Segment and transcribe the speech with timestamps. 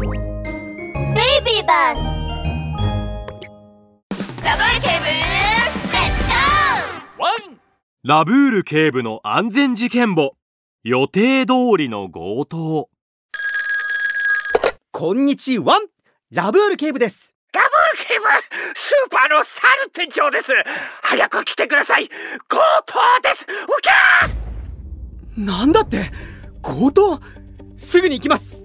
[0.00, 1.98] ベイビーバス
[4.44, 6.22] ラブール警部レッツ
[7.16, 7.58] ゴワン
[8.04, 10.36] ラブール警部の安全事件簿。
[10.84, 12.88] 予定通りの強盗。
[14.92, 15.80] こんにちは。
[16.30, 17.34] ラブール警部です。
[17.52, 17.70] ラブー
[18.00, 18.26] ル警部
[18.76, 20.52] スーパーのサル店長です。
[21.02, 22.08] 早く来てください。
[22.48, 23.44] 強盗です。
[23.44, 23.46] う
[23.82, 23.92] きゃ
[25.36, 26.12] なんだって？
[26.62, 27.20] 強盗？
[27.76, 28.57] すぐに行きます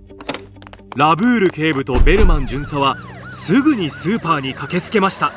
[0.95, 2.97] ラブール警部とベルマン巡査は
[3.31, 5.31] すぐにスーパーに駆けつけました。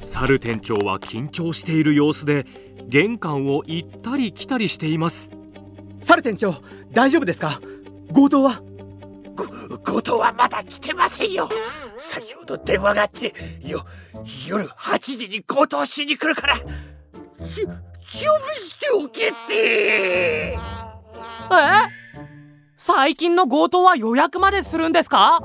[0.00, 2.46] サル店長は緊張している様子で
[2.86, 5.32] 玄関を行ったり来たりしています。
[6.02, 6.54] サル店長
[6.92, 7.60] 大丈夫ですか？
[8.14, 8.62] 強盗は？
[9.82, 11.48] 強盗はまだ来てませんよ。
[11.98, 13.84] 先ほど電話があってよ
[14.46, 16.66] 夜8時に強盗しに来るから準
[17.44, 17.74] 備
[18.56, 20.54] しておけって。
[20.54, 20.56] え？
[22.84, 25.38] 最近の強盗は予約までするんですか？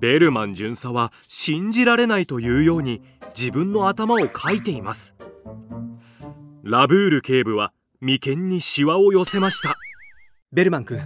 [0.00, 5.14] ベルマン巡査は信じられないというように自分の頭をかいています。
[6.64, 9.76] ラブール警部は眉間にシワを寄せました。
[10.52, 10.98] ベルマン君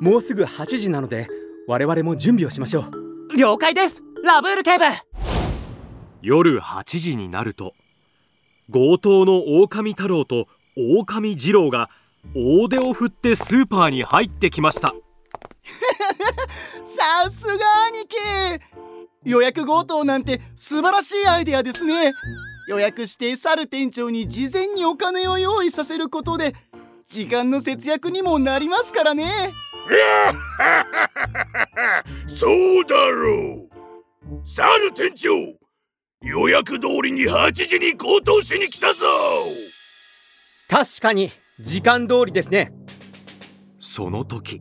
[0.00, 1.28] もうすぐ8時なので
[1.68, 2.80] 我々も準備をしましょ
[3.30, 3.36] う。
[3.36, 4.02] 了解です。
[4.24, 4.84] ラブール警部。
[6.20, 7.70] 夜8時になると
[8.72, 11.88] 強盗の狼太郎と狼二郎が
[12.34, 14.94] 大手を振ってスーパーに入ってきました
[16.96, 17.54] さすが
[17.86, 18.16] 兄貴。
[19.24, 22.12] 予約強盗なんて素晴らしいアイデアですね。
[22.68, 26.54] 予約してサル店長に事前にお金を用意させることで
[27.06, 29.52] 時間の節約にもなりますからね。
[32.26, 34.48] そうだろう。
[34.48, 35.30] サル店長
[36.22, 39.06] 予約通りに8時に強盗しに来たぞ。
[40.68, 42.72] 確かに時間通りですね。
[43.78, 44.60] その時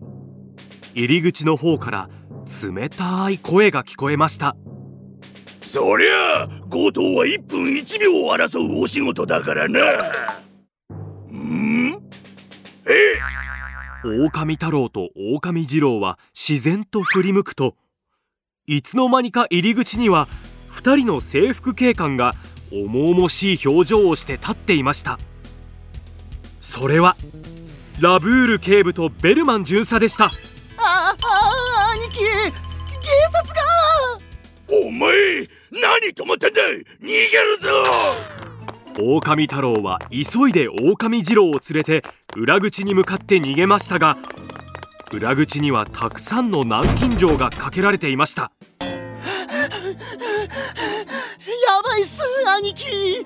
[0.94, 2.10] 入り口の方から
[2.74, 4.56] 冷たい声が聞こえました。
[5.62, 9.80] そりゃ強盗は1分1秒を争うお仕事だからな。
[11.32, 11.94] ん？
[12.86, 13.16] え？
[14.04, 17.76] 狼太郎と狼二郎は自然と振り向くと
[18.66, 20.28] いつの間にか入り口には
[20.72, 22.34] 2人の制服警官が
[22.72, 25.20] 重々しい表情をして立っていました。
[26.62, 27.16] それは
[28.02, 30.32] ラブール警部とベルマン巡査でした
[30.84, 32.26] ああ兄貴警
[33.32, 33.62] 察が。
[34.70, 35.12] お前
[35.72, 36.62] 何止まってんだ
[37.02, 37.70] 逃げるぞ。
[38.98, 42.04] 狼太郎は急いで狼二郎を連れて
[42.36, 44.18] 裏口に向かって逃げましたが
[45.14, 48.52] 裏口にはたくさんの南京錠がかけられていました。
[48.82, 48.88] や
[51.84, 52.22] ばいっす
[52.58, 53.26] 兄貴。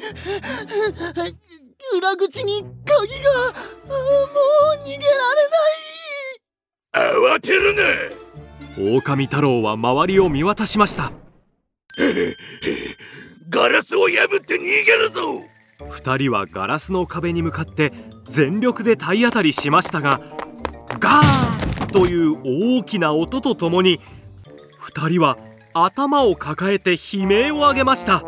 [1.96, 3.32] 裏口に鍵が。
[3.48, 3.54] あ
[3.88, 5.75] もう逃げられない
[6.96, 7.84] 慌てるな。
[8.78, 11.12] 狼太郎は周りを見渡しました。
[13.50, 15.22] ガラスを破って逃げるぞ。
[15.80, 17.92] 2人はガラスの壁に向かって
[18.26, 20.22] 全力で体当たりしましたが
[21.00, 24.00] ガーンという大きな音とともに
[24.94, 25.38] 2人は
[25.74, 28.24] 頭を抱えて悲鳴を上げました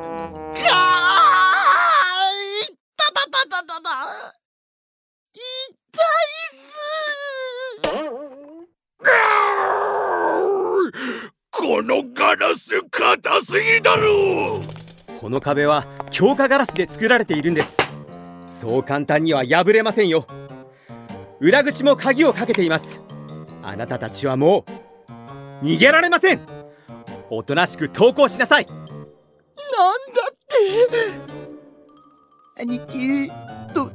[11.77, 14.59] このガラス硬すぎだろ！
[15.21, 17.77] この壁は強化ガラスで作られているんです。
[18.59, 20.25] そう簡単には破れませんよ。
[21.39, 22.99] 裏口も鍵をかけています。
[23.61, 24.65] あなたたちはも
[25.61, 26.39] う逃げられません。
[27.29, 28.65] おとなしく投降しなさい。
[28.65, 28.83] なんだ
[30.31, 30.35] っ
[32.55, 32.63] て？
[32.63, 33.27] 兄貴
[33.75, 33.91] ど投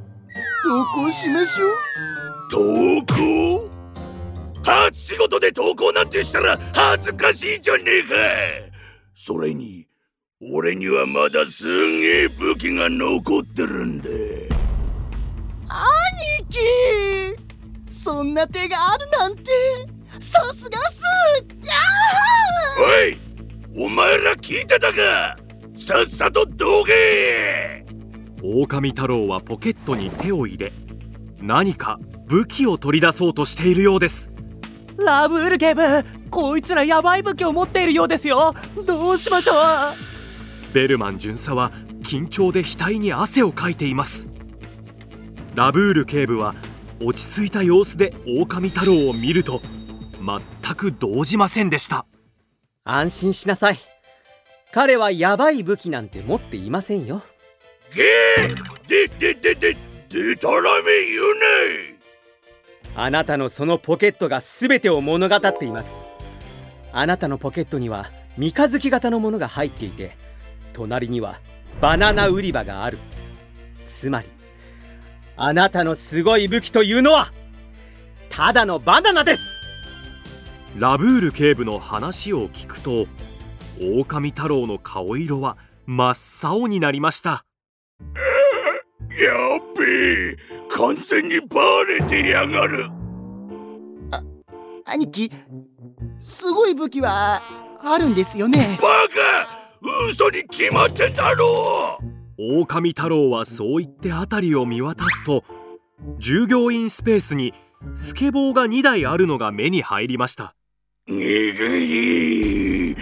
[0.95, 1.69] 稿しましょう。
[2.49, 3.72] 投稿？
[4.63, 8.09] 初仕事で投稿なんてしたら恥ずかしいじゃねえか。
[9.15, 9.87] それに
[10.41, 14.09] 俺にはまだすんげえ武器が残ってるんだ。
[14.09, 14.17] 兄
[16.49, 16.59] 貴！
[18.03, 19.43] そんな手があるなんて
[20.19, 20.99] さすがっす
[21.65, 21.73] や
[23.75, 25.37] おいお前ら聞いてたか？
[25.73, 27.85] さっさとどけ！
[28.43, 30.73] 狼太郎はポケットに手を入れ
[31.41, 31.97] 何か
[32.27, 34.32] 武器を取り出そうとしているようです
[34.97, 35.81] ラブール警部
[36.29, 38.53] こいつらヤバい武器を持っているようですよ。
[38.85, 40.73] どうしましょう。
[40.73, 44.27] ベルマン巡査は緊張で額に汗をかいています。
[45.55, 46.55] ラブール警部は
[46.99, 49.61] 落ち着いた様子で狼太郎を見ると
[50.19, 52.05] 全く動じませんでした。
[52.83, 53.77] 安心しなさい。
[54.71, 57.21] 彼はヤバい武器なんて持っていませんよ。
[57.93, 59.77] ゲーでででで
[60.09, 61.33] でたらめ言う
[61.89, 61.92] ね
[62.95, 65.89] あなたのそのポケットが全てを物語っています。
[66.91, 70.15] あなたのポケットには三日月型のものが入っていて
[70.73, 71.39] 隣には
[71.81, 72.99] バナナ売り場がある。
[73.87, 74.27] つまり
[75.35, 77.31] あなたのすごい武器というのは
[78.29, 79.41] ただのバナナです。
[80.77, 83.07] ラブール警部の話を聞くと
[83.79, 87.45] 狼太郎の顔色は真っ青になりました。
[87.99, 89.83] やっべ
[90.31, 90.37] え
[90.75, 92.85] 完全にバレてやがる。
[94.85, 95.31] 兄貴
[96.19, 97.41] すごい武器は
[97.79, 98.79] あるんですよね。
[98.81, 99.63] バカ
[100.09, 101.99] 嘘に決まってんだろ
[102.37, 102.61] う。
[102.61, 105.43] 狼太郎はそう言って辺りを見渡すと
[106.17, 107.53] 従業員スペースに
[107.95, 110.53] スケボーが2台あるのが目に入りました。
[111.07, 111.17] に
[111.53, 112.95] ぐい。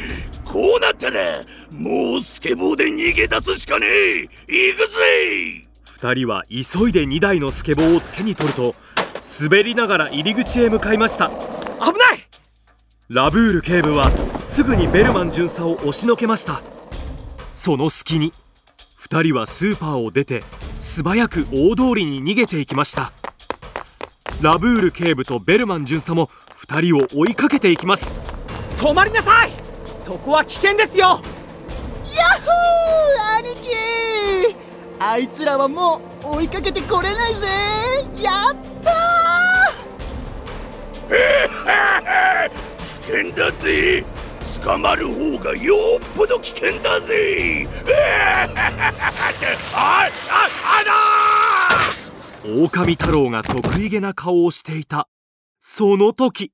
[0.44, 4.27] こうなったらもうスケボーで逃げ出すしかねえ。
[4.47, 5.70] 行くぜ
[6.01, 8.74] 2人は急いで2台のスケボーを手に取ると
[9.39, 11.30] 滑りながら入り口へ向かいました。
[11.30, 12.27] 危ない！
[13.07, 14.09] ラブール警部は
[14.42, 16.63] すぐにベルマン巡査を押しのけました。
[17.53, 18.33] その隙に
[19.00, 20.44] 2人はスーパーを出て
[20.80, 23.13] 素早く大通りに逃げていきました。
[24.42, 26.31] ラブール警部とベルマン巡査も
[26.68, 28.18] 2人を追いかけていきます。
[28.77, 29.51] 止まりなさい！
[30.04, 31.21] そこは危険ですよ
[35.03, 37.48] あいつらはもう追いかけてこれないぜ。
[38.21, 42.50] やったー。
[43.01, 44.06] 危険だぜ。
[44.63, 47.68] 捕まる方がよっぽど危険だぜ。
[49.74, 50.09] ああ
[52.45, 55.09] 狼太郎が得意げな顔をしていた。
[55.59, 56.51] その時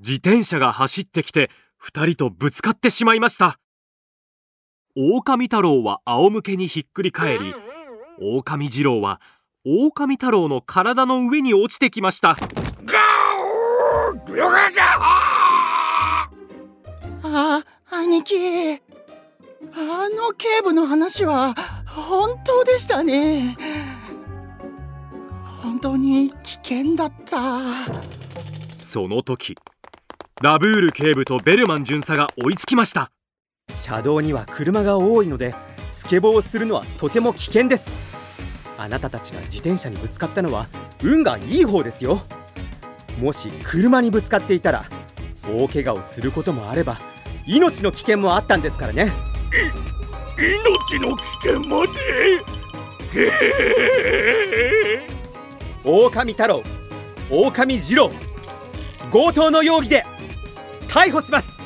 [0.00, 1.50] 自転車が走ってきて
[1.84, 3.58] 2人とぶつかってしまいました
[4.96, 7.54] 狼太郎は仰向けにひっくり返り
[8.20, 9.20] 狼次郎は
[9.64, 12.36] 狼太郎の体の上に落ちてきました。
[17.22, 18.80] あ兄貴。
[19.72, 21.54] あの警部の話は
[21.86, 23.56] 本当でしたね。
[25.62, 27.60] 本当に危険だった。
[28.78, 29.54] その時
[30.40, 33.10] ラブール警部とベルマン巡査が追いつきました
[33.74, 35.54] 車道には車が多いので
[35.90, 37.88] スケボーをするのはとても危険です。
[38.76, 40.66] あなたたちが自転車にぶつかったのは
[41.02, 42.22] 運がいい方ですよ。
[43.20, 44.84] もし車にぶつかっていたら
[45.48, 46.98] 大怪我をすることもあれば
[47.46, 49.12] 命の危険もあったんですからね。
[50.38, 51.92] 命の危険まで？
[55.84, 56.62] 狼太郎
[57.30, 58.10] 狼次郎
[59.10, 60.04] 強盗の容疑で
[60.88, 61.57] 逮捕します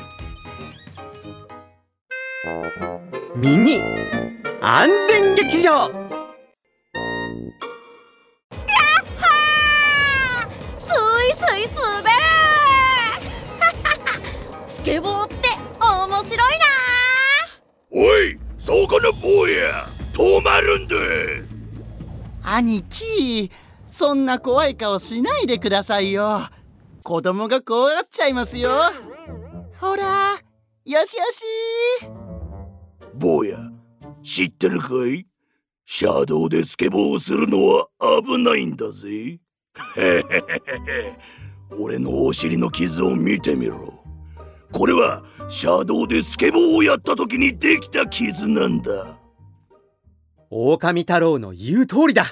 [3.42, 3.82] ミニ。
[4.60, 5.72] 安全劇場。
[5.72, 5.90] やっ
[9.18, 10.80] はー。
[10.80, 12.10] スイスイ滑れ
[14.72, 15.48] スケボーって
[15.80, 16.66] 面白いな
[17.90, 20.94] おいそこの坊や止まるんだ
[22.44, 23.50] 兄貴
[23.88, 26.48] そんな怖い顔しないでくださいよ。
[27.02, 28.70] 子供が怖がっちゃいますよ。
[29.80, 30.34] ほら
[30.84, 32.21] よしよし
[33.14, 33.58] 坊や
[34.22, 35.26] 知ってるかい？
[35.84, 37.88] 車道でスケボーをするのは
[38.24, 39.40] 危ないんだぜ。
[41.78, 44.02] 俺のお尻の傷を見てみろ。
[44.70, 49.18] これは車道でスケボーをやった時にできた傷なんだ。
[50.50, 52.24] 狼太郎の言う通りだ。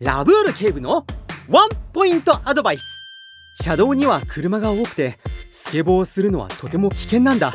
[0.00, 1.06] ラブール警部の
[1.48, 2.82] ワンポイントアドバイス。
[3.62, 5.18] 車道には車が多くて
[5.52, 7.52] スケボーをするのはとても危険なんだ。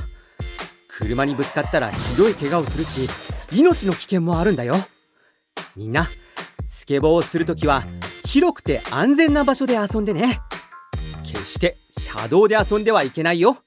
[0.97, 3.07] 車にぶつかったらひどい怪我をするし
[3.51, 4.75] 命の危険もあるんだよ。
[5.75, 6.09] みんな
[6.67, 7.83] スケボーをするときは
[8.25, 10.39] 広くて安全な場所で遊んでね。
[11.23, 13.57] 決して車道で遊んではいけないよ。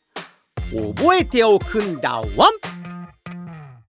[0.96, 2.20] 覚えておくんだ。
[2.37, 2.60] ワン